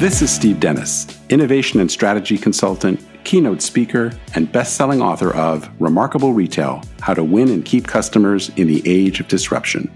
[0.00, 5.68] This is Steve Dennis, innovation and strategy consultant, keynote speaker, and best selling author of
[5.78, 9.92] Remarkable Retail How to Win and Keep Customers in the Age of Disruption.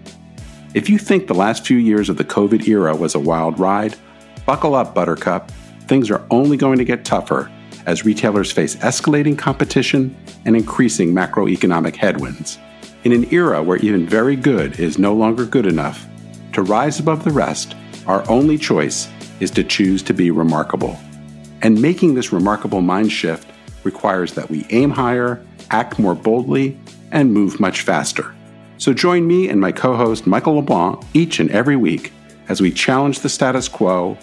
[0.75, 3.97] If you think the last few years of the COVID era was a wild ride,
[4.45, 5.51] buckle up, Buttercup.
[5.89, 7.51] Things are only going to get tougher
[7.87, 10.15] as retailers face escalating competition
[10.45, 12.59] and increasing macroeconomic headwinds.
[13.05, 16.07] In an era where even very good is no longer good enough,
[16.53, 17.75] to rise above the rest,
[18.07, 19.09] our only choice
[19.41, 20.99] is to choose to be remarkable.
[21.63, 23.51] And making this remarkable mind shift
[23.85, 26.79] requires that we aim higher, act more boldly,
[27.11, 28.35] and move much faster.
[28.79, 32.13] So join me and my co host Michael LeBlanc each and every week
[32.49, 34.19] as we challenge the status quo,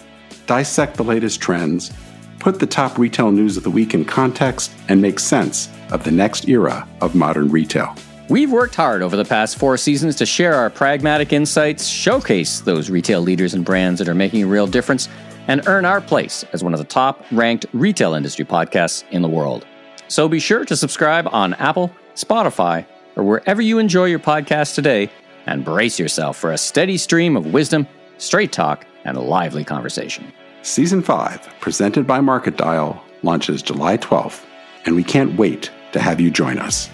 [0.46, 1.92] dissect the latest trends,
[2.38, 6.10] put the top retail news of the week in context, and make sense of the
[6.10, 7.94] next era of modern retail.
[8.32, 12.88] We've worked hard over the past four seasons to share our pragmatic insights, showcase those
[12.88, 15.10] retail leaders and brands that are making a real difference,
[15.48, 19.28] and earn our place as one of the top ranked retail industry podcasts in the
[19.28, 19.66] world.
[20.08, 25.10] So be sure to subscribe on Apple, Spotify, or wherever you enjoy your podcast today,
[25.44, 30.32] and brace yourself for a steady stream of wisdom, straight talk, and lively conversation.
[30.62, 34.42] Season 5, presented by Market Dial, launches July 12th,
[34.86, 36.88] and we can't wait to have you join us.